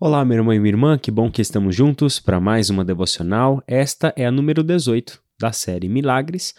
Olá, 0.00 0.24
meu 0.24 0.36
irmão 0.36 0.54
e 0.54 0.60
minha 0.60 0.70
irmã, 0.70 0.96
que 0.96 1.10
bom 1.10 1.28
que 1.28 1.42
estamos 1.42 1.74
juntos 1.74 2.20
para 2.20 2.38
mais 2.38 2.70
uma 2.70 2.84
devocional. 2.84 3.60
Esta 3.66 4.14
é 4.16 4.24
a 4.24 4.30
número 4.30 4.62
18 4.62 5.20
da 5.40 5.50
série 5.50 5.88
Milagres. 5.88 6.54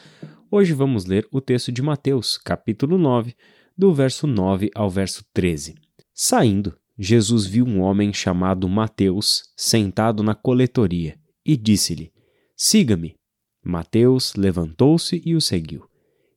Hoje 0.51 0.73
vamos 0.73 1.05
ler 1.05 1.25
o 1.31 1.39
texto 1.39 1.71
de 1.71 1.81
Mateus, 1.81 2.37
capítulo 2.37 2.97
9, 2.97 3.33
do 3.77 3.93
verso 3.93 4.27
9 4.27 4.69
ao 4.75 4.89
verso 4.89 5.23
13. 5.33 5.75
Saindo, 6.13 6.75
Jesus 6.97 7.45
viu 7.45 7.65
um 7.65 7.79
homem 7.79 8.11
chamado 8.11 8.67
Mateus 8.67 9.45
sentado 9.55 10.21
na 10.21 10.35
coletoria 10.35 11.17
e 11.45 11.55
disse-lhe: 11.55 12.11
Siga-me. 12.57 13.15
Mateus 13.63 14.35
levantou-se 14.35 15.21
e 15.25 15.33
o 15.33 15.39
seguiu. 15.39 15.85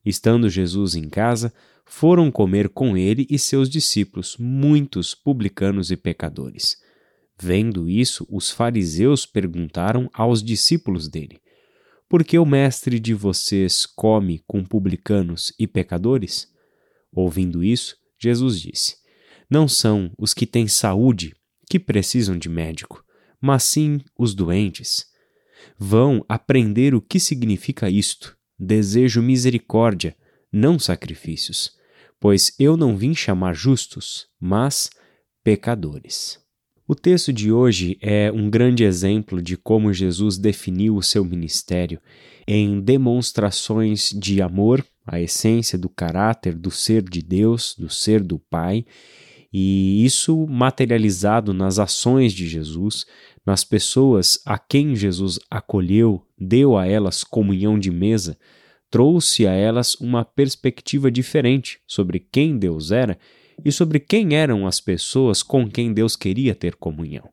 Estando 0.04 0.48
Jesus 0.48 0.94
em 0.94 1.08
casa, 1.08 1.52
foram 1.84 2.30
comer 2.30 2.68
com 2.68 2.96
ele 2.96 3.26
e 3.28 3.40
seus 3.40 3.68
discípulos 3.68 4.36
muitos 4.38 5.16
publicanos 5.16 5.90
e 5.90 5.96
pecadores. 5.96 6.80
Vendo 7.44 7.90
isso, 7.90 8.24
os 8.30 8.52
fariseus 8.52 9.26
perguntaram 9.26 10.08
aos 10.14 10.40
discípulos 10.40 11.08
dele: 11.08 11.40
Por 12.08 12.22
que 12.22 12.38
o 12.38 12.46
mestre 12.46 13.00
de 13.00 13.12
vocês 13.14 13.84
come 13.84 14.44
com 14.46 14.62
publicanos 14.62 15.52
e 15.58 15.66
pecadores? 15.66 16.46
Ouvindo 17.12 17.64
isso, 17.64 17.96
Jesus 18.16 18.60
disse: 18.60 18.94
Não 19.50 19.66
são 19.66 20.12
os 20.16 20.32
que 20.32 20.46
têm 20.46 20.68
saúde 20.68 21.34
que 21.68 21.80
precisam 21.80 22.38
de 22.38 22.48
médico, 22.48 23.04
mas 23.40 23.64
sim 23.64 24.00
os 24.16 24.36
doentes. 24.36 25.06
Vão 25.76 26.24
aprender 26.28 26.94
o 26.94 27.02
que 27.02 27.18
significa 27.18 27.90
isto. 27.90 28.36
Desejo 28.56 29.20
misericórdia, 29.20 30.16
não 30.52 30.78
sacrifícios, 30.78 31.72
pois 32.20 32.54
eu 32.56 32.76
não 32.76 32.96
vim 32.96 33.16
chamar 33.16 33.52
justos, 33.52 34.28
mas 34.40 34.88
pecadores. 35.42 36.41
O 36.86 36.96
texto 36.96 37.32
de 37.32 37.52
hoje 37.52 37.96
é 38.00 38.30
um 38.32 38.50
grande 38.50 38.82
exemplo 38.82 39.40
de 39.40 39.56
como 39.56 39.92
Jesus 39.92 40.36
definiu 40.36 40.96
o 40.96 41.02
seu 41.02 41.24
ministério 41.24 42.00
em 42.46 42.80
demonstrações 42.80 44.10
de 44.10 44.42
amor, 44.42 44.84
a 45.06 45.20
essência 45.20 45.78
do 45.78 45.88
caráter 45.88 46.54
do 46.56 46.72
ser 46.72 47.02
de 47.02 47.22
Deus, 47.22 47.76
do 47.78 47.88
ser 47.88 48.20
do 48.20 48.36
Pai, 48.36 48.84
e 49.52 50.04
isso 50.04 50.44
materializado 50.48 51.54
nas 51.54 51.78
ações 51.78 52.32
de 52.32 52.48
Jesus, 52.48 53.06
nas 53.46 53.62
pessoas 53.62 54.40
a 54.44 54.58
quem 54.58 54.96
Jesus 54.96 55.38
acolheu, 55.48 56.26
deu 56.36 56.76
a 56.76 56.86
elas 56.86 57.22
comunhão 57.22 57.78
de 57.78 57.92
mesa, 57.92 58.36
trouxe 58.90 59.46
a 59.46 59.52
elas 59.52 59.94
uma 59.96 60.24
perspectiva 60.24 61.12
diferente 61.12 61.78
sobre 61.86 62.18
quem 62.18 62.58
Deus 62.58 62.90
era 62.90 63.16
e 63.64 63.70
sobre 63.72 64.00
quem 64.00 64.34
eram 64.34 64.66
as 64.66 64.80
pessoas 64.80 65.42
com 65.42 65.68
quem 65.68 65.92
Deus 65.92 66.16
queria 66.16 66.54
ter 66.54 66.76
comunhão. 66.76 67.28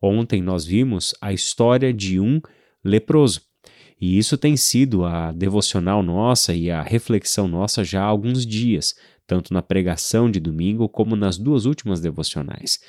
Ontem 0.00 0.42
nós 0.42 0.64
vimos 0.64 1.14
a 1.20 1.32
história 1.32 1.92
de 1.92 2.18
um 2.18 2.40
leproso. 2.84 3.42
E 4.00 4.16
isso 4.16 4.38
tem 4.38 4.56
sido 4.56 5.04
a 5.04 5.30
devocional 5.30 6.02
nossa 6.02 6.54
e 6.54 6.70
a 6.70 6.82
reflexão 6.82 7.46
nossa 7.46 7.84
já 7.84 8.02
há 8.02 8.06
alguns 8.06 8.46
dias, 8.46 8.94
tanto 9.26 9.52
na 9.52 9.60
pregação 9.60 10.30
de 10.30 10.40
domingo 10.40 10.88
como 10.88 11.14
nas 11.14 11.36
duas 11.36 11.66
últimas 11.66 12.00
devocionais. 12.00 12.80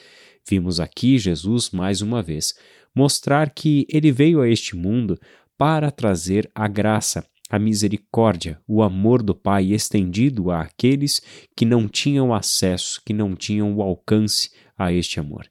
Vimos 0.48 0.80
aqui 0.80 1.17
Jesus, 1.17 1.70
mais 1.72 2.02
uma 2.02 2.23
vez, 2.23 2.53
mostrar 2.95 3.50
que 3.50 3.86
ele 3.89 4.11
veio 4.11 4.42
a 4.42 4.48
este 4.48 4.76
mundo 4.76 5.20
para 5.58 5.92
trazer 5.92 6.50
a 6.55 6.67
graça, 6.67 7.26
a 7.52 7.59
misericórdia, 7.59 8.57
o 8.66 8.81
amor 8.81 9.21
do 9.21 9.35
Pai 9.35 9.73
estendido 9.73 10.49
àqueles 10.49 11.21
que 11.53 11.66
não 11.66 11.85
tinham 11.85 12.33
acesso, 12.33 13.02
que 13.05 13.11
não 13.11 13.35
tinham 13.35 13.75
o 13.75 13.81
alcance 13.81 14.52
a 14.77 14.93
este 14.93 15.19
amor. 15.19 15.45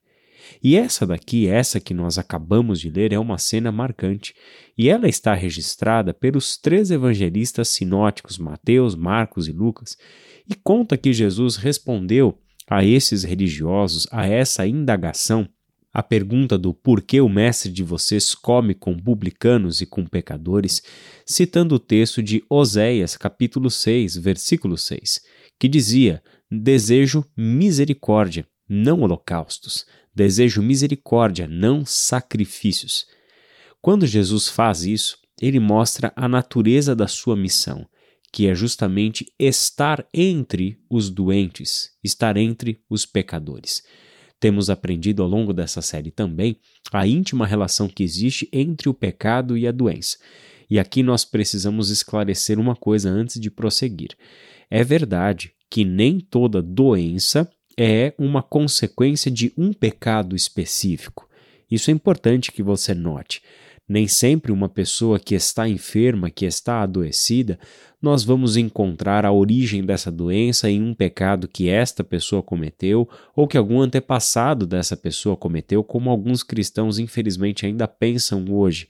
E 0.63 0.77
essa 0.77 1.07
daqui, 1.07 1.47
essa 1.47 1.79
que 1.79 1.93
nós 1.93 2.17
acabamos 2.17 2.81
de 2.81 2.89
ler, 2.89 3.13
é 3.13 3.19
uma 3.19 3.37
cena 3.37 3.71
marcante, 3.71 4.35
e 4.79 4.89
ela 4.89 5.11
está 5.11 5.35
registrada 5.35 6.15
pelos 6.15 6.57
três 6.57 6.91
evangelistas 6.91 7.69
sinóticos, 7.69 8.39
Mateus, 8.39 8.95
Marcos 8.95 9.47
e 9.47 9.53
Lucas, 9.53 9.99
e 10.49 10.55
conta 10.55 10.97
que 10.97 11.13
Jesus 11.13 11.57
respondeu 11.57 12.39
a 12.67 12.83
esses 12.83 13.25
religiosos, 13.25 14.09
a 14.11 14.27
essa 14.27 14.67
indagação, 14.67 15.47
a 15.93 16.03
pergunta 16.03 16.57
do 16.57 16.73
porquê 16.73 17.21
o 17.21 17.29
mestre 17.29 17.71
de 17.71 17.83
vocês 17.83 18.35
come 18.35 18.75
com 18.75 18.97
publicanos 18.97 19.81
e 19.81 19.87
com 19.87 20.07
pecadores, 20.07 20.83
citando 21.27 21.75
o 21.75 21.81
texto 21.81 22.23
de 22.23 22.45
Oséias, 22.49 23.17
capítulo 23.17 23.71
6, 23.71 24.17
versículo 24.17 24.79
6, 24.79 25.21
que 25.59 25.69
dizia: 25.69 26.23
Desejo 26.51 27.25
misericórdia, 27.37 28.47
não 28.69 29.01
holocaustos. 29.03 29.85
Desejo 30.15 30.63
misericórdia, 30.63 31.47
não 31.49 31.85
sacrifícios. 31.85 33.07
Quando 33.81 34.07
Jesus 34.07 34.49
faz 34.49 34.85
isso, 34.85 35.19
ele 35.41 35.59
mostra 35.59 36.13
a 36.15 36.29
natureza 36.29 36.95
da 36.95 37.09
sua 37.09 37.37
missão, 37.37 37.87
que 38.33 38.47
é 38.47 38.55
justamente 38.55 39.27
estar 39.39 40.07
entre 40.13 40.79
os 40.89 41.11
doentes, 41.11 41.91
estar 42.05 42.37
entre 42.37 42.81
os 42.89 43.07
pecadores. 43.07 43.83
Temos 44.41 44.71
aprendido 44.71 45.23
ao 45.23 45.29
longo 45.29 45.53
dessa 45.53 45.83
série 45.83 46.11
também 46.11 46.57
a 46.91 47.07
íntima 47.07 47.47
relação 47.47 47.87
que 47.87 48.03
existe 48.03 48.49
entre 48.51 48.89
o 48.89 48.95
pecado 48.95 49.57
e 49.57 49.69
a 49.69 49.73
doença. 49.73 50.17
E 50.69 50.79
aqui 50.79 51.03
nós 51.03 51.25
precisamos 51.25 51.91
esclarecer 51.91 52.59
uma 52.59 52.75
coisa 52.75 53.11
antes 53.11 53.39
de 53.39 53.51
prosseguir. 53.51 54.17
É 54.71 54.83
verdade 54.83 55.53
que 55.69 55.85
nem 55.85 56.19
toda 56.19 56.63
doença 56.63 57.51
é 57.77 58.15
uma 58.19 58.43
consequência 58.43 59.31
de 59.31 59.53
um 59.57 59.73
pecado 59.73 60.35
específico. 60.35 61.29
Isso 61.71 61.91
é 61.91 61.95
importante 61.95 62.51
que 62.51 62.63
você 62.63 62.95
note. 62.95 63.43
Nem 63.91 64.07
sempre 64.07 64.53
uma 64.53 64.69
pessoa 64.69 65.19
que 65.19 65.35
está 65.35 65.69
enferma, 65.69 66.31
que 66.31 66.45
está 66.45 66.81
adoecida, 66.81 67.59
nós 68.01 68.23
vamos 68.23 68.57
encontrar 68.57 69.27
a 69.27 69.33
origem 69.33 69.85
dessa 69.85 70.13
doença 70.13 70.71
em 70.71 70.81
um 70.81 70.95
pecado 70.95 71.49
que 71.49 71.69
esta 71.69 72.05
pessoa 72.05 72.41
cometeu 72.41 73.09
ou 73.35 73.49
que 73.49 73.59
algum 73.59 73.81
antepassado 73.81 74.65
dessa 74.65 74.97
pessoa 74.97 75.37
cometeu, 75.37 75.83
como 75.83 76.09
alguns 76.09 76.45
cristãos 76.45 77.01
infelizmente 77.01 77.67
ainda 77.67 77.89
pensam 77.89 78.45
hoje. 78.53 78.89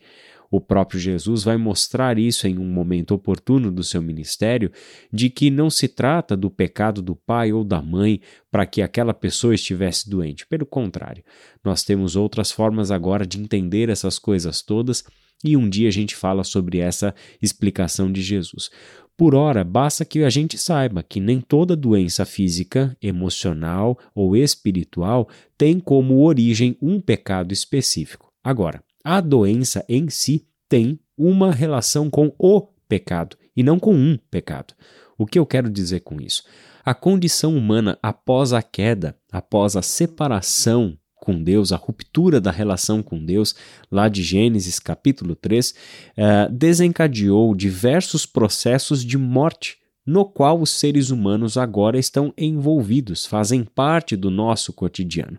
O 0.51 0.61
próprio 0.61 0.99
Jesus 0.99 1.45
vai 1.45 1.57
mostrar 1.57 2.19
isso 2.19 2.49
em 2.49 2.59
um 2.59 2.65
momento 2.65 3.15
oportuno 3.15 3.71
do 3.71 3.85
seu 3.85 4.03
ministério, 4.03 4.73
de 5.13 5.31
que 5.31 5.49
não 5.49 5.71
se 5.71 5.87
trata 5.87 6.37
do 6.37 6.51
pecado 6.51 7.01
do 7.01 7.15
pai 7.15 7.53
ou 7.53 7.63
da 7.63 7.81
mãe 7.81 8.21
para 8.51 8.67
que 8.67 8.83
aquela 8.83 9.15
pessoa 9.15 9.55
estivesse 9.55 10.11
doente. 10.11 10.47
Pelo 10.47 10.67
contrário, 10.67 11.23
nós 11.65 11.85
temos 11.85 12.17
outras 12.17 12.51
formas 12.51 12.91
agora 12.91 13.25
de 13.25 13.41
entender 13.41 13.89
essas 13.89 14.19
coisas 14.19 14.61
todas 14.61 15.05
e 15.45 15.57
um 15.57 15.69
dia 15.69 15.89
a 15.89 15.93
gente 15.93 16.15
fala 16.17 16.45
sobre 16.45 16.79
essa 16.79 17.15
explicação 17.41 18.11
de 18.11 18.21
Jesus. 18.21 18.71
Por 19.17 19.35
ora, 19.35 19.63
basta 19.63 20.05
que 20.05 20.25
a 20.25 20.31
gente 20.31 20.57
saiba 20.59 21.03
que 21.03 21.21
nem 21.21 21.41
toda 21.41 21.77
doença 21.77 22.25
física, 22.25 22.97
emocional 23.03 23.99
ou 24.15 24.37
espiritual 24.37 25.29
tem 25.57 25.79
como 25.79 26.23
origem 26.25 26.77
um 26.81 27.01
pecado 27.01 27.53
específico. 27.53 28.33
Agora, 28.43 28.83
a 29.05 29.21
doença 29.21 29.85
em 29.89 30.09
si 30.09 30.47
tem 30.69 30.99
uma 31.17 31.53
relação 31.53 32.09
com 32.09 32.33
o 32.39 32.61
pecado 32.89 33.37
e 33.57 33.63
não 33.63 33.79
com 33.79 33.95
um 33.95 34.19
pecado. 34.31 34.75
O 35.19 35.27
que 35.27 35.39
eu 35.39 35.45
quero 35.45 35.69
dizer 35.69 36.01
com 36.01 36.21
isso? 36.21 36.45
A 36.85 36.95
condição 36.95 37.57
humana 37.57 37.99
após 38.03 38.53
a 38.53 38.63
queda, 38.63 39.17
após 39.31 39.77
a 39.77 39.83
separação 39.83 40.97
com 41.15 41.43
Deus, 41.43 41.73
a 41.73 41.77
ruptura 41.77 42.41
da 42.41 42.51
relação 42.51 43.03
com 43.03 43.23
Deus, 43.23 43.55
lá 43.91 44.09
de 44.09 44.23
Gênesis 44.23 44.79
capítulo 44.79 45.37
3, 45.37 45.75
eh, 46.17 46.49
desencadeou 46.51 47.55
diversos 47.55 48.25
processos 48.25 49.05
de 49.05 49.19
morte, 49.19 49.77
no 50.07 50.25
qual 50.25 50.59
os 50.59 50.71
seres 50.71 51.11
humanos 51.11 51.59
agora 51.59 51.99
estão 51.99 52.33
envolvidos, 52.39 53.27
fazem 53.27 53.63
parte 53.63 54.17
do 54.17 54.31
nosso 54.31 54.73
cotidiano 54.73 55.39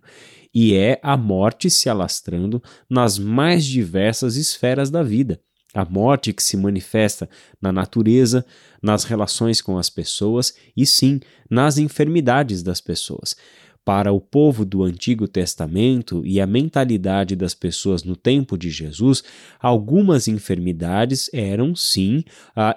e 0.53 0.75
é 0.75 0.99
a 1.01 1.15
morte 1.15 1.69
se 1.69 1.89
alastrando 1.89 2.61
nas 2.89 3.17
mais 3.17 3.65
diversas 3.65 4.35
esferas 4.35 4.89
da 4.89 5.03
vida. 5.03 5.39
A 5.73 5.85
morte 5.85 6.33
que 6.33 6.43
se 6.43 6.57
manifesta 6.57 7.29
na 7.61 7.71
natureza, 7.71 8.45
nas 8.81 9.05
relações 9.05 9.61
com 9.61 9.77
as 9.77 9.89
pessoas 9.89 10.53
e 10.75 10.85
sim 10.85 11.21
nas 11.49 11.77
enfermidades 11.77 12.61
das 12.61 12.81
pessoas 12.81 13.35
para 13.83 14.11
o 14.11 14.21
povo 14.21 14.63
do 14.63 14.83
Antigo 14.83 15.27
Testamento 15.27 16.21
e 16.23 16.39
a 16.39 16.45
mentalidade 16.45 17.35
das 17.35 17.55
pessoas 17.55 18.03
no 18.03 18.15
tempo 18.15 18.55
de 18.55 18.69
Jesus, 18.69 19.23
algumas 19.59 20.27
enfermidades 20.27 21.29
eram, 21.33 21.75
sim, 21.75 22.23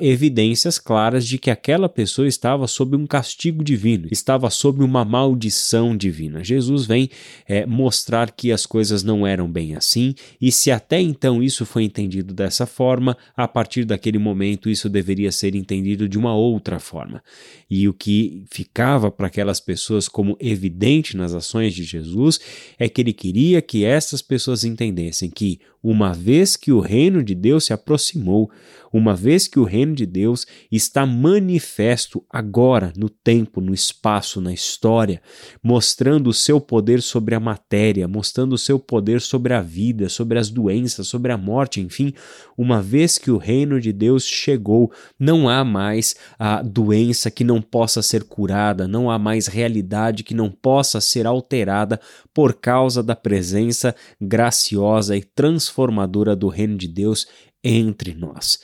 evidências 0.00 0.78
claras 0.78 1.26
de 1.26 1.36
que 1.36 1.50
aquela 1.50 1.90
pessoa 1.90 2.26
estava 2.26 2.66
sob 2.66 2.96
um 2.96 3.06
castigo 3.06 3.62
divino, 3.62 4.08
estava 4.10 4.48
sob 4.48 4.82
uma 4.82 5.04
maldição 5.04 5.94
divina. 5.94 6.42
Jesus 6.42 6.86
vem 6.86 7.10
é, 7.46 7.66
mostrar 7.66 8.30
que 8.30 8.50
as 8.50 8.64
coisas 8.64 9.02
não 9.02 9.26
eram 9.26 9.50
bem 9.50 9.76
assim, 9.76 10.14
e 10.40 10.50
se 10.50 10.70
até 10.70 11.00
então 11.00 11.42
isso 11.42 11.66
foi 11.66 11.84
entendido 11.84 12.32
dessa 12.32 12.64
forma, 12.64 13.14
a 13.36 13.46
partir 13.46 13.84
daquele 13.84 14.18
momento 14.18 14.70
isso 14.70 14.88
deveria 14.88 15.30
ser 15.30 15.54
entendido 15.54 16.08
de 16.08 16.16
uma 16.16 16.34
outra 16.34 16.78
forma. 16.78 17.22
E 17.68 17.86
o 17.86 17.92
que 17.92 18.44
ficava 18.50 19.10
para 19.10 19.26
aquelas 19.26 19.60
pessoas 19.60 20.08
como 20.08 20.36
evidência 20.40 20.93
nas 21.16 21.34
ações 21.34 21.74
de 21.74 21.84
Jesus 21.84 22.40
é 22.78 22.88
que 22.88 23.00
ele 23.00 23.12
queria 23.12 23.60
que 23.60 23.84
essas 23.84 24.22
pessoas 24.22 24.64
entendessem 24.64 25.30
que, 25.30 25.60
uma 25.82 26.14
vez 26.14 26.56
que 26.56 26.72
o 26.72 26.80
reino 26.80 27.22
de 27.22 27.34
Deus 27.34 27.66
se 27.66 27.72
aproximou, 27.72 28.50
uma 28.94 29.14
vez 29.14 29.48
que 29.48 29.58
o 29.58 29.64
reino 29.64 29.92
de 29.92 30.06
Deus 30.06 30.46
está 30.70 31.04
manifesto 31.04 32.24
agora, 32.30 32.92
no 32.96 33.08
tempo, 33.08 33.60
no 33.60 33.74
espaço, 33.74 34.40
na 34.40 34.52
história, 34.52 35.20
mostrando 35.60 36.30
o 36.30 36.32
seu 36.32 36.60
poder 36.60 37.02
sobre 37.02 37.34
a 37.34 37.40
matéria, 37.40 38.06
mostrando 38.06 38.52
o 38.52 38.58
seu 38.58 38.78
poder 38.78 39.20
sobre 39.20 39.52
a 39.52 39.60
vida, 39.60 40.08
sobre 40.08 40.38
as 40.38 40.48
doenças, 40.48 41.08
sobre 41.08 41.32
a 41.32 41.36
morte, 41.36 41.80
enfim, 41.80 42.14
uma 42.56 42.80
vez 42.80 43.18
que 43.18 43.32
o 43.32 43.36
reino 43.36 43.80
de 43.80 43.92
Deus 43.92 44.24
chegou, 44.24 44.92
não 45.18 45.48
há 45.48 45.64
mais 45.64 46.14
a 46.38 46.62
doença 46.62 47.32
que 47.32 47.42
não 47.42 47.60
possa 47.60 48.00
ser 48.00 48.22
curada, 48.22 48.86
não 48.86 49.10
há 49.10 49.18
mais 49.18 49.48
realidade 49.48 50.22
que 50.22 50.34
não 50.34 50.50
possa 50.50 50.83
ser 51.00 51.26
alterada 51.26 52.00
por 52.32 52.54
causa 52.54 53.02
da 53.02 53.16
presença 53.16 53.94
graciosa 54.20 55.16
e 55.16 55.22
transformadora 55.22 56.36
do 56.36 56.48
reino 56.48 56.76
de 56.76 56.86
Deus 56.86 57.26
entre 57.62 58.14
nós. 58.14 58.58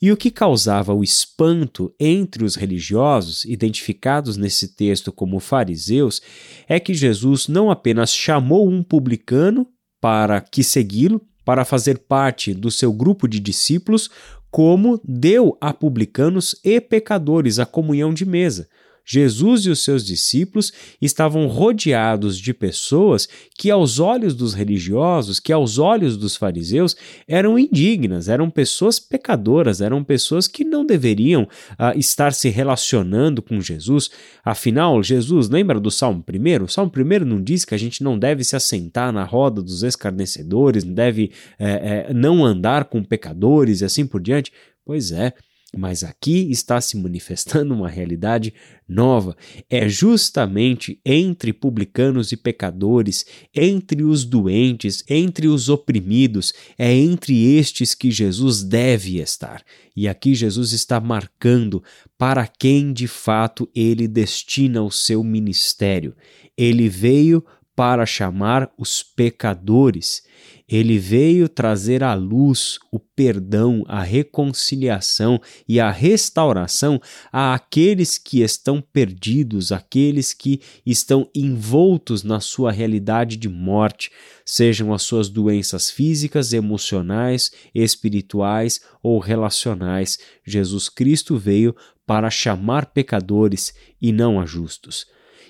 E 0.00 0.10
o 0.10 0.16
que 0.16 0.32
causava 0.32 0.92
o 0.92 1.04
espanto 1.04 1.94
entre 1.98 2.44
os 2.44 2.56
religiosos, 2.56 3.44
identificados 3.44 4.36
nesse 4.36 4.74
texto 4.74 5.12
como 5.12 5.38
fariseus, 5.38 6.20
é 6.68 6.80
que 6.80 6.92
Jesus 6.92 7.46
não 7.46 7.70
apenas 7.70 8.12
chamou 8.12 8.68
um 8.68 8.82
publicano 8.82 9.64
para 10.00 10.40
que 10.40 10.64
segui-lo, 10.64 11.22
para 11.44 11.64
fazer 11.64 11.98
parte 11.98 12.52
do 12.52 12.68
seu 12.68 12.92
grupo 12.92 13.28
de 13.28 13.38
discípulos, 13.38 14.10
como 14.50 15.00
deu 15.04 15.56
a 15.60 15.72
publicanos 15.72 16.56
e 16.64 16.80
pecadores 16.80 17.60
a 17.60 17.64
comunhão 17.64 18.12
de 18.12 18.26
mesa. 18.26 18.68
Jesus 19.04 19.66
e 19.66 19.70
os 19.70 19.82
seus 19.82 20.04
discípulos 20.04 20.72
estavam 21.00 21.46
rodeados 21.46 22.38
de 22.38 22.54
pessoas 22.54 23.28
que, 23.58 23.70
aos 23.70 23.98
olhos 23.98 24.34
dos 24.34 24.54
religiosos, 24.54 25.40
que 25.40 25.52
aos 25.52 25.78
olhos 25.78 26.16
dos 26.16 26.36
fariseus, 26.36 26.96
eram 27.26 27.58
indignas, 27.58 28.28
eram 28.28 28.48
pessoas 28.48 28.98
pecadoras, 28.98 29.80
eram 29.80 30.04
pessoas 30.04 30.46
que 30.46 30.64
não 30.64 30.84
deveriam 30.86 31.42
uh, 31.42 31.98
estar 31.98 32.32
se 32.32 32.48
relacionando 32.48 33.42
com 33.42 33.60
Jesus. 33.60 34.10
Afinal, 34.44 35.02
Jesus, 35.02 35.48
lembra 35.48 35.80
do 35.80 35.90
Salmo 35.90 36.24
1? 36.28 36.64
O 36.64 36.68
Salmo 36.68 36.92
1 36.94 37.24
não 37.24 37.42
diz 37.42 37.64
que 37.64 37.74
a 37.74 37.78
gente 37.78 38.02
não 38.02 38.18
deve 38.18 38.44
se 38.44 38.56
assentar 38.56 39.12
na 39.12 39.24
roda 39.24 39.62
dos 39.62 39.82
escarnecedores, 39.82 40.84
deve 40.84 41.32
é, 41.58 42.06
é, 42.08 42.14
não 42.14 42.44
andar 42.44 42.84
com 42.84 43.02
pecadores 43.02 43.80
e 43.80 43.84
assim 43.84 44.06
por 44.06 44.20
diante. 44.20 44.52
Pois 44.84 45.12
é. 45.12 45.32
Mas 45.74 46.04
aqui 46.04 46.50
está 46.50 46.80
se 46.82 46.98
manifestando 46.98 47.72
uma 47.72 47.88
realidade 47.88 48.52
nova. 48.86 49.34
É 49.70 49.88
justamente 49.88 51.00
entre 51.02 51.50
publicanos 51.50 52.30
e 52.30 52.36
pecadores, 52.36 53.24
entre 53.54 54.02
os 54.02 54.24
doentes, 54.24 55.02
entre 55.08 55.48
os 55.48 55.70
oprimidos, 55.70 56.52
é 56.78 56.92
entre 56.92 57.56
estes 57.56 57.94
que 57.94 58.10
Jesus 58.10 58.62
deve 58.62 59.18
estar. 59.18 59.64
E 59.96 60.06
aqui 60.06 60.34
Jesus 60.34 60.72
está 60.72 61.00
marcando 61.00 61.82
para 62.18 62.46
quem 62.46 62.92
de 62.92 63.08
fato 63.08 63.66
ele 63.74 64.06
destina 64.06 64.82
o 64.82 64.90
seu 64.90 65.24
ministério. 65.24 66.14
Ele 66.54 66.86
veio 66.86 67.42
para 67.74 68.04
chamar 68.04 68.70
os 68.76 69.02
pecadores. 69.02 70.22
Ele 70.68 70.98
veio 70.98 71.48
trazer 71.48 72.02
à 72.02 72.14
luz 72.14 72.78
o 72.90 72.98
perdão, 72.98 73.84
a 73.86 74.02
reconciliação 74.02 75.40
e 75.68 75.78
a 75.78 75.90
restauração 75.90 77.00
a 77.30 77.54
aqueles 77.54 78.16
que 78.16 78.40
estão 78.40 78.80
perdidos, 78.80 79.72
aqueles 79.72 80.32
que 80.32 80.60
estão 80.84 81.28
envoltos 81.34 82.22
na 82.22 82.40
sua 82.40 82.72
realidade 82.72 83.36
de 83.36 83.48
morte, 83.48 84.10
sejam 84.46 84.92
as 84.92 85.02
suas 85.02 85.28
doenças 85.28 85.90
físicas, 85.90 86.52
emocionais, 86.52 87.50
espirituais 87.74 88.80
ou 89.02 89.18
relacionais. 89.18 90.18
Jesus 90.44 90.88
Cristo 90.88 91.36
veio 91.36 91.74
para 92.06 92.30
chamar 92.30 92.86
pecadores 92.86 93.74
e 94.00 94.12
não 94.12 94.40
a 94.40 94.46
justos. 94.46 95.06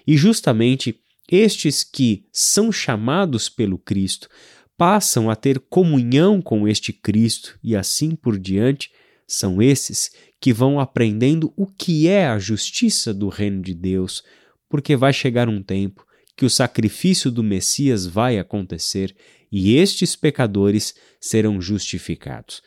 E 0.06 0.16
justamente 0.16 0.98
estes 1.34 1.82
que 1.82 2.26
são 2.30 2.70
chamados 2.70 3.48
pelo 3.48 3.78
Cristo 3.78 4.28
passam 4.76 5.30
a 5.30 5.34
ter 5.34 5.58
comunhão 5.58 6.42
com 6.42 6.68
este 6.68 6.92
Cristo 6.92 7.58
e 7.64 7.74
assim 7.74 8.14
por 8.14 8.38
diante, 8.38 8.90
são 9.26 9.62
esses 9.62 10.10
que 10.38 10.52
vão 10.52 10.78
aprendendo 10.78 11.50
o 11.56 11.66
que 11.66 12.06
é 12.06 12.26
a 12.26 12.38
justiça 12.38 13.14
do 13.14 13.30
reino 13.30 13.62
de 13.62 13.72
Deus, 13.72 14.22
porque 14.68 14.94
vai 14.94 15.12
chegar 15.12 15.48
um 15.48 15.62
tempo 15.62 16.04
que 16.36 16.44
o 16.44 16.50
sacrifício 16.50 17.30
do 17.30 17.42
Messias 17.42 18.06
vai 18.06 18.38
acontecer 18.38 19.16
e 19.50 19.76
estes 19.76 20.14
pecadores 20.14 20.94
serão 21.18 21.62
justificados, 21.62 22.60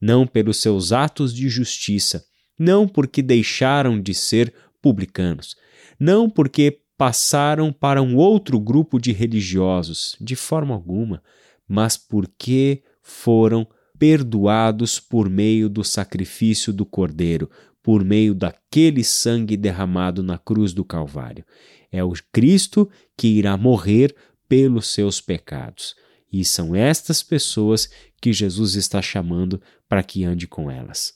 não 0.00 0.26
pelos 0.28 0.58
seus 0.58 0.92
atos 0.92 1.34
de 1.34 1.48
justiça, 1.48 2.24
não 2.56 2.86
porque 2.86 3.20
deixaram 3.20 4.00
de 4.00 4.14
ser 4.14 4.54
publicanos, 4.80 5.56
não 5.98 6.28
porque 6.28 6.81
passaram 7.02 7.72
para 7.72 8.00
um 8.00 8.14
outro 8.14 8.60
grupo 8.60 8.96
de 9.00 9.10
religiosos, 9.10 10.16
de 10.20 10.36
forma 10.36 10.72
alguma, 10.72 11.20
mas 11.66 11.96
porque 11.96 12.80
foram 13.02 13.66
perdoados 13.98 15.00
por 15.00 15.28
meio 15.28 15.68
do 15.68 15.82
sacrifício 15.82 16.72
do 16.72 16.86
Cordeiro, 16.86 17.50
por 17.82 18.04
meio 18.04 18.36
daquele 18.36 19.02
sangue 19.02 19.56
derramado 19.56 20.22
na 20.22 20.38
cruz 20.38 20.72
do 20.72 20.84
Calvário. 20.84 21.44
É 21.90 22.04
o 22.04 22.12
Cristo 22.30 22.88
que 23.16 23.26
irá 23.26 23.56
morrer 23.56 24.14
pelos 24.48 24.86
seus 24.86 25.20
pecados. 25.20 25.96
E 26.32 26.44
são 26.44 26.72
estas 26.72 27.20
pessoas 27.20 27.90
que 28.20 28.32
Jesus 28.32 28.76
está 28.76 29.02
chamando 29.02 29.60
para 29.88 30.04
que 30.04 30.22
ande 30.22 30.46
com 30.46 30.70
elas. 30.70 31.14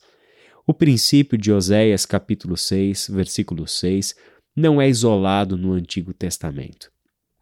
O 0.67 0.75
princípio 0.75 1.39
de 1.39 1.53
Oséias 1.53 2.05
capítulo 2.05 2.57
6, 2.57 3.11
versículo 3.13 3.69
6, 3.69 4.17
não 4.57 4.81
é 4.81 4.89
isolado 4.89 5.57
no 5.57 5.73
Antigo 5.73 6.15
Testamento. 6.15 6.91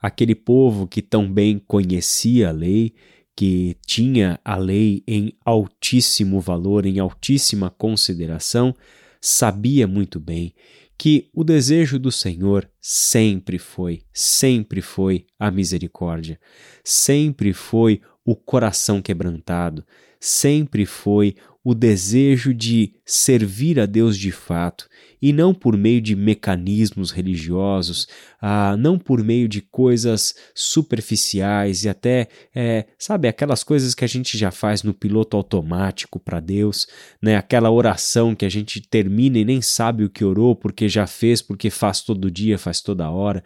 Aquele 0.01 0.35
povo 0.35 0.87
que 0.87 1.01
tão 1.01 1.33
bem 1.33 1.59
conhecia 1.59 2.49
a 2.49 2.53
lei, 2.53 2.93
que 3.37 3.77
tinha 3.87 4.39
a 4.45 4.57
lei 4.57 5.03
em 5.07 5.33
altíssimo 5.45 6.41
valor, 6.41 6.85
em 6.85 6.99
altíssima 6.99 7.71
consideração, 7.71 8.75
sabia 9.21 9.87
muito 9.87 10.21
bem 10.21 10.53
que 10.99 11.29
o 11.33 11.43
desejo 11.43 11.99
do 11.99 12.13
Senhor 12.13 12.69
sempre 12.81 13.59
foi, 13.59 14.03
sempre 14.13 14.81
foi 14.81 15.27
a 15.39 15.51
misericórdia, 15.51 16.39
sempre 16.85 17.53
foi 17.53 18.01
o 18.25 18.37
coração 18.37 19.03
quebrantado, 19.03 19.85
sempre 20.21 20.87
foi 20.87 21.35
o 21.65 21.75
desejo 21.75 22.53
de 22.53 22.93
servir 23.07 23.81
a 23.81 23.87
Deus 23.87 24.19
de 24.19 24.31
fato, 24.31 24.87
e 25.21 25.33
não 25.33 25.55
por 25.55 25.75
meio 25.75 26.03
de 26.03 26.15
mecanismos 26.15 27.11
religiosos, 27.11 28.07
ah, 28.39 28.77
não 28.77 28.99
por 28.99 29.25
meio 29.25 29.49
de 29.49 29.63
coisas 29.63 30.35
superficiais 30.55 31.85
e 31.85 31.89
até, 31.89 32.29
é, 32.55 32.85
sabe, 32.99 33.27
aquelas 33.27 33.65
coisas 33.65 33.95
que 33.95 34.05
a 34.05 34.09
gente 34.09 34.37
já 34.37 34.51
faz 34.51 34.83
no 34.83 34.93
piloto 34.93 35.35
automático 35.35 36.21
para 36.21 36.41
Deus, 36.41 36.87
né? 37.23 37.37
aquela 37.37 37.71
oração 37.71 38.35
que 38.35 38.45
a 38.45 38.51
gente 38.51 38.83
termina 38.83 39.39
e 39.39 39.45
nem 39.47 39.63
sabe 39.63 40.05
o 40.05 40.11
que 40.11 40.23
orou 40.23 40.55
porque 40.55 40.87
já 40.91 41.07
fez, 41.07 41.41
porque 41.41 41.71
faz 41.71 42.03
todo 42.03 42.31
dia, 42.31 42.59
faz 42.59 42.83
toda 42.83 43.11
hora. 43.11 43.43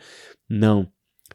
Não. 0.50 0.90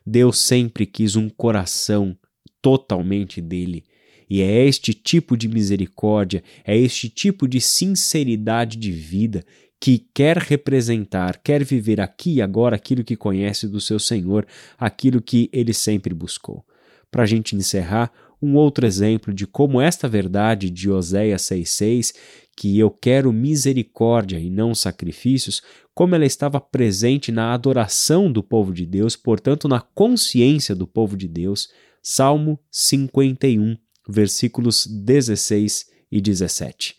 Deus 0.06 0.40
sempre 0.40 0.86
quis 0.86 1.16
um 1.16 1.30
coração 1.30 2.18
totalmente 2.62 3.40
dele 3.40 3.86
e 4.34 4.42
é 4.42 4.66
este 4.66 4.96
tipo 4.96 5.38
de 5.38 5.48
misericórdia, 5.48 6.44
é 6.66 6.76
este 6.76 7.08
tipo 7.08 7.48
de 7.48 7.62
sinceridade 7.62 8.78
de 8.78 8.92
vida 8.92 9.46
que 9.80 10.08
quer 10.12 10.40
representar, 10.40 11.40
quer 11.44 11.64
viver 11.64 12.02
aqui 12.02 12.38
e 12.38 12.42
agora 12.42 12.76
aquilo 12.76 13.04
que 13.04 13.16
conhece 13.16 13.68
do 13.68 13.80
seu 13.80 14.00
Senhor, 14.00 14.48
aquilo 14.76 15.22
que 15.22 15.52
ele 15.54 15.72
sempre 15.72 16.16
buscou. 16.16 16.66
Para 17.12 17.22
a 17.22 17.26
gente 17.28 17.56
encerrar, 17.56 18.12
um 18.42 18.56
outro 18.56 18.88
exemplo 18.88 19.32
de 19.32 19.46
como 19.46 19.80
esta 19.80 20.08
verdade 20.08 20.72
de 20.72 20.90
Oséias 20.90 21.44
6,6, 21.44 22.16
que 22.58 22.80
eu 22.80 22.90
quero 22.90 23.32
misericórdia 23.32 24.40
e 24.40 24.50
não 24.50 24.74
sacrifícios, 24.74 25.62
como 25.94 26.16
ela 26.16 26.26
estava 26.26 26.60
presente 26.60 27.32
na 27.32 27.54
adoração 27.54 28.32
do 28.32 28.42
povo 28.42 28.74
de 28.74 28.88
Deus, 28.88 29.16
portanto, 29.16 29.68
na 29.68 29.80
consciência 29.80 30.74
do 30.74 30.88
povo 30.88 31.16
de 31.16 31.28
Deus. 31.28 31.70
Salmo 32.02 32.60
51, 32.70 33.78
versículos 34.08 34.86
16 34.86 35.86
e 36.12 36.22
17. 36.22 36.96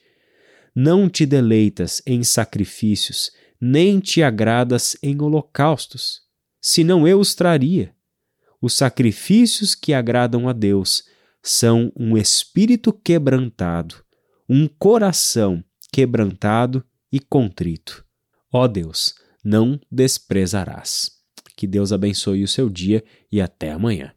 Não 0.75 1.09
te 1.09 1.25
deleitas 1.25 2.03
em 2.07 2.25
sacrifícios, 2.25 3.31
nem 3.61 4.01
te 4.01 4.23
agradas 4.23 4.97
em 5.03 5.21
holocaustos, 5.21 6.23
senão 6.61 7.07
eu 7.07 7.21
os 7.21 7.35
traria. 7.35 7.95
Os 8.61 8.75
sacrifícios 8.75 9.75
que 9.75 9.93
agradam 9.93 10.49
a 10.49 10.53
Deus 10.53 11.05
são 11.43 11.93
um 11.95 12.17
espírito 12.17 12.93
quebrantado, 12.93 13.97
um 14.49 14.67
coração 14.67 15.63
quebrantado 15.93 16.85
e 17.13 17.21
contrito. 17.21 18.05
Ó 18.53 18.67
Deus, 18.67 19.15
não 19.45 19.79
desprezarás. 19.91 21.13
Que 21.57 21.67
Deus 21.67 21.93
abençoe 21.93 22.43
o 22.43 22.49
seu 22.49 22.69
dia 22.69 23.05
e 23.31 23.41
até 23.41 23.71
amanhã. 23.71 24.13